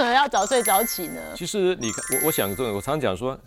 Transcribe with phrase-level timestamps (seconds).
[0.00, 1.20] 什么要早睡早起呢？
[1.36, 3.38] 其实你看，我我想这个，我常常讲说，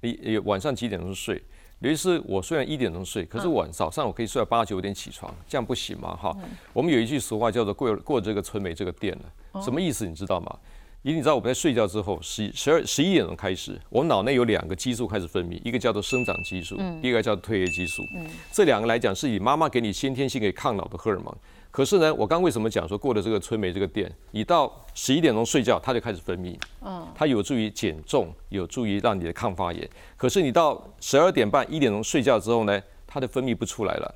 [0.00, 1.42] 你你晚上几点钟睡？
[1.80, 6.16] 尤其是我虽然一点钟睡，可是晚早上我可以睡到八九点起床，这样不行吗？
[6.16, 6.34] 哈，
[6.72, 10.06] 我们有一句俗话叫做“过过这个村没这个店了”，什么意思？
[10.06, 10.58] 你知道吗？
[11.02, 18.02] 因为你知道我们在睡觉之后，十十二十一点钟开始，我们脑内有两个激素开始分泌，一个叫做生长激素，第一个叫做褪黑激素。
[18.50, 21.36] 这两个来讲是以妈妈给你先天性给抗老的荷尔蒙。
[21.78, 29.88] 可是呢，我刚为什么讲说过了这个催梅这个店，你到十一点钟睡觉，它就开始分泌，嗯，它有助于减重，有助于让你的抗发炎。
[30.16, 34.12] 可是你到十二点半、一点钟睡觉之后呢，它的分泌不出来了。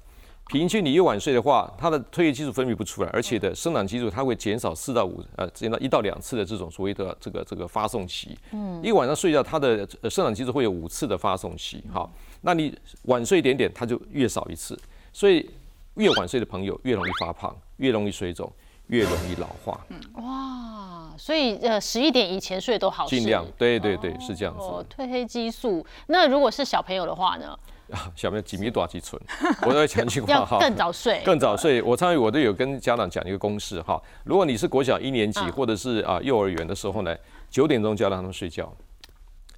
[0.48, 8.36] 平均你越晚睡的话，它的褪黑激素分泌不出来，而且的生长激素它会减少四到五呃，减到一到两次的这种所谓的这个这个发送期。
[8.50, 11.80] 嗯，一晚上睡觉，它的生长激素会有五次的发送期。
[11.92, 14.76] 好，那你晚睡一点点，它就越少一次。
[15.12, 15.48] 所以。
[15.94, 18.50] 越晚睡的朋友越容易发胖，越容易水肿，
[18.86, 19.78] 越容易老化。
[19.88, 23.06] 嗯，哇，所以呃，十一点以前睡都好。
[23.06, 24.86] 尽量，对对对，是这样子。
[24.94, 27.58] 褪黑激素，那如果是小朋友的话呢？
[28.16, 29.20] 小朋友几米多几寸？
[29.66, 31.82] 我在讲句话哈，更早睡，更早睡。
[31.82, 37.14] 我参与我都有跟家长讲一个公式哈，如果你是国小一年级或者是啊幼儿园的时候呢，
[37.50, 38.74] 九点钟就要让他们睡觉。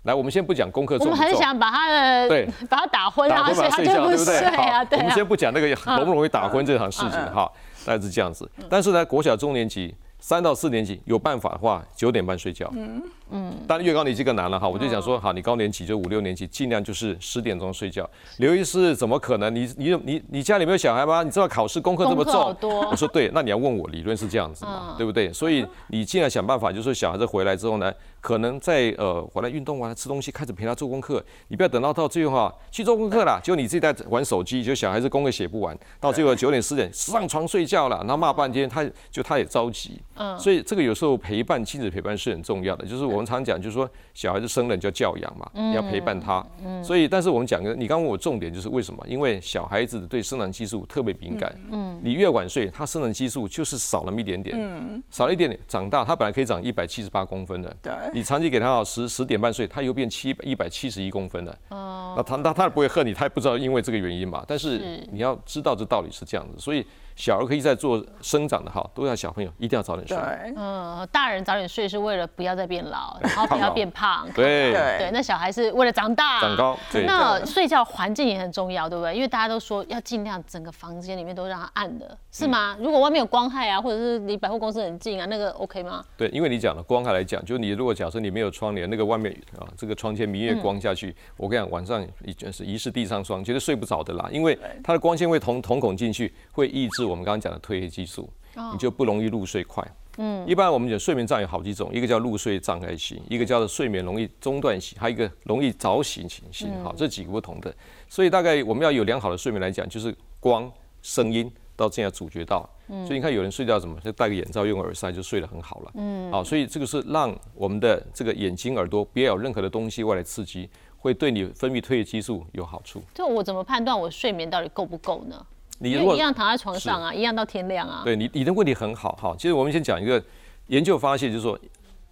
[0.04, 4.50] 来，我们先不讲功课重不重，我们很想把他的对， 把他打昏，然后睡觉，对不对？
[4.56, 7.50] 好，我们先不讲那个容不容易打昏这场事情哈，
[7.84, 8.50] 大概是这样子。
[8.70, 9.94] 但是呢，国小中年级。
[10.20, 12.66] 三到四年级有办法的话，九点半睡觉。
[12.74, 14.68] 嗯嗯，但越高年级更难了哈。
[14.68, 18.08] 我就想说，好，你高年级就五六年级，尽量就是十点钟睡觉。
[18.38, 19.54] 刘医师怎么可能？
[19.54, 21.22] 你你你你家里没有小孩吗？
[21.22, 22.56] 你知道考试功课这么重？
[22.90, 25.32] 我说对，那你要问我，理论是这样子嘛，对不对？
[25.32, 31.24] 所以你尽量想办法，就是小孩子回来之后呢，可能在呃回来运动完了吃东西，开始陪他做功课。
[31.48, 40.00] 你不要等到到最后啊去做功课了，就你自己在玩手机，就小孩子功课写不完，到最后九点十点上床睡觉了，然后骂半天，他就他也着急。
[40.16, 46.44] 嗯，所以这个有时候陪伴亲子陪伴是很重要的，就是我们常讲，就是说小孩子生了叫教养嘛，你要陪伴他。
[46.64, 49.04] 嗯，所以但是我们讲的，你刚问我重点就是为什么？
[49.08, 51.54] 因为小孩子对生长激素特别敏感。
[51.70, 54.56] 嗯，你越晚睡，他生长激素就是少那么一点点。
[54.58, 57.76] 嗯，少了一点点，长大他本来可以长一百七十八公分的。
[57.82, 61.58] 对，你长期给他到十十点半睡，他又变七一百七十一公分了。
[61.68, 64.44] 哦，那他他他也不会恨你，他也不知道因为这个原因嘛。
[64.46, 66.84] 但是你要知道这道理是这样子，所以。
[67.16, 70.16] 小儿可以在做生长的哈，都要小朋友一定要早点睡。
[70.56, 74.28] 嗯，大人早点睡是为了不要再变老，然后不要变胖。
[74.34, 76.76] 对对，那小孩是为了长大、长高。
[77.06, 79.14] 那睡觉环境也很重要，对不对？
[79.14, 82.76] 因为大家都说要尽量整个房间里面都让它暗的，是吗？
[82.80, 86.04] 如果外面有光害啊，或者是离百货公司很近啊，那个 OK 吗？
[86.16, 97.84] 对，因为你讲的光害来讲，就你如果假设你没有窗帘，那个外面啊，这个窗前明月光下去，我跟你讲，晚上已经是疑是地上霜，绝对睡不着的啦，因为它的光线会瞳瞳孔进去，会抑制我们刚刚讲的褪黑。
[97.94, 98.28] 激素，
[98.72, 99.86] 你就不容易入睡快。
[100.16, 106.82] 嗯，一般我们讲睡眠障碍有好几种，一个叫入睡障碍型，一个叫做睡眠容易中断型，还有一个容易早醒情形。
[106.82, 107.72] 好，这几个不同的。
[108.08, 110.68] 所以大概我们要有良好的睡眠来讲，就是光、
[111.02, 112.68] 声音到这样主角到。
[112.88, 115.90] 嗯，所以你看有人睡觉怎么就戴个眼罩用耳塞就睡得很好了。
[115.94, 123.00] 嗯，好，所以这个是让我们的这个眼睛、耳朵不要有任何的东西外来刺激，会对你分泌褪黑激素有好处。
[123.14, 125.46] 就我怎么判断我睡眠到底够不够呢？
[125.90, 128.02] 你如果一样躺在床上啊，一样到天亮啊。
[128.04, 129.34] 对你，你的问题很好哈。
[129.38, 130.22] 其实我们先讲一个
[130.68, 131.58] 研究发现，就是说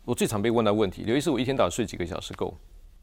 [0.05, 2.55] 我最常被问到问题，有一次我一天到晚睡几个小时够？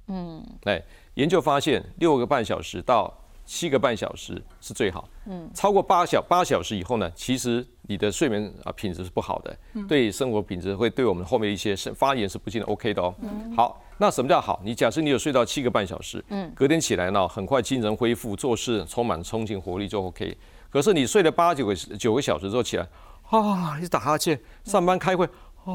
[0.08, 0.82] 嗯，哎，
[1.16, 3.14] 研究发现六个半小时到
[3.46, 5.08] 七个半小时是最好。
[5.26, 9.58] 嗯，超过八小八小时以后呢，其实你的睡眠啊品质是不好的，
[9.88, 13.14] 对生活品质会对我们后面一些发言是不见得 OK 的哦。
[13.56, 13.82] 好。
[14.02, 14.62] 那什么叫好？
[14.64, 20.38] 你假设你有睡到七个半小时，嗯，隔天起来呢，很快精神恢复，做事充满冲劲活力就 OK。
[20.70, 22.88] 可是你睡了八九个九个小时之后起来，
[23.30, 25.26] 啊，一打哈欠，上班开会，
[25.66, 25.74] 啊，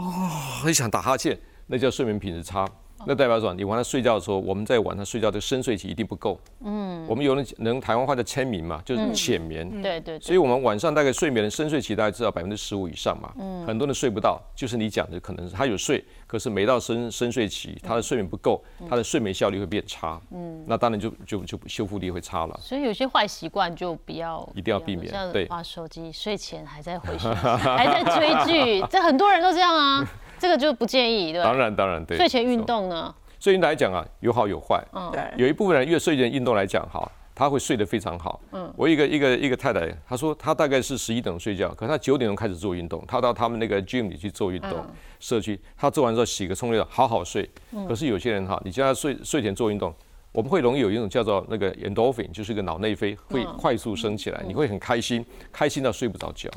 [0.62, 2.69] 很想打哈欠，那叫睡眠品质差。
[3.06, 3.53] 那代表什么？
[3.55, 6.38] 你晚上睡觉的时候，我们在晚上睡觉的深睡期一定不够。
[6.62, 9.82] 嗯，我们有人能台湾话叫签名嘛，就是浅眠。
[9.82, 10.19] 对对。
[10.21, 13.32] 所以我们晚上大概睡眠的深睡期大概至少百分之十五以上嘛。
[13.38, 13.66] 嗯。
[13.66, 20.20] 很多人睡不到，就是你讲的，可能是他有睡，可是没到深深睡期，他的睡眠不够，他的睡眠效率会变差。
[20.31, 20.64] 嗯。
[20.67, 22.58] 那当然就就就修复力会差了。
[22.62, 24.49] 所以有些坏习惯就不要。
[24.55, 25.12] 一定要避免。
[25.31, 25.47] 对。
[25.49, 30.08] 玩手机，睡前还在回讯， 还在追剧，这很多人都这样啊。
[30.44, 31.49] 这个就不建议，对吧？
[31.49, 32.19] 当然，当然，对。
[32.19, 33.14] 睡前运动呢？
[33.41, 34.79] 睡前来讲啊，有好有坏。
[34.93, 35.23] 嗯，对。
[35.38, 38.38] 有一部分人越睡前运动来讲，哈，他会睡得非常好。
[38.52, 38.70] 嗯。
[38.76, 44.85] 我一个一个一个太太，她说她大概是十一点钟睡觉，可她九点钟开始做运动，她到他们那个 gym 里去做运动，
[45.19, 47.49] 社区，她做完之后洗个冲凉，好好睡。
[47.73, 47.88] 嗯。
[47.88, 49.94] 可是有些人哈，你叫他睡睡前做运动，
[50.31, 56.50] 我们会容易有一种叫做那个 endorphin，就是一个脑内啡，会快速升起来，你会很开心，开心到睡不着觉。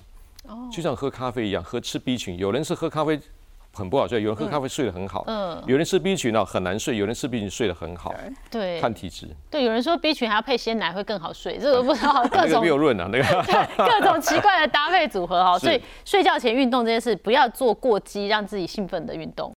[0.44, 0.68] 哦。
[0.70, 3.18] 就像喝咖啡一样，喝吃 B 群，有人是喝咖啡。
[3.78, 8.14] 很不好睡，有人喝咖啡睡得很好，嗯，有人吃 B 群呢很难睡，有人吃 B 群睡得很好，
[8.50, 9.28] 对，看体质。
[9.52, 13.46] 对，有人说 B 群还要配鲜奶会更好睡，这个不知道各种 没有论啊，那个。
[13.78, 19.46] 各种奇怪的搭配组合哈， 所以睡觉前运动这件事不要做过激让自己兴奋的运动。